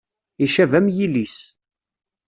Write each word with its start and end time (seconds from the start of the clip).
Icab 0.45 0.71
am 0.77 0.87
yilis. 0.95 1.35